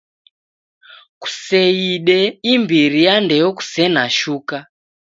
[1.21, 2.17] Kuseide
[2.53, 4.57] imbiri ya ndeo kusene shuka.